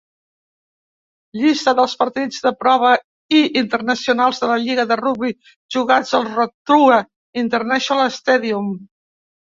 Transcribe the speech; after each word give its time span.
Llista 1.41 1.73
dels 1.79 1.93
partits 1.99 2.39
de 2.45 2.53
prova 2.63 2.93
i 3.39 3.43
internacionals 3.61 4.41
de 4.45 4.49
la 4.53 4.55
lliga 4.63 4.87
de 4.93 4.97
rugbi 5.05 5.31
jugats 5.77 6.17
al 6.21 6.27
Rotorua 6.33 6.99
International 7.45 8.15
Stadium. 8.17 8.73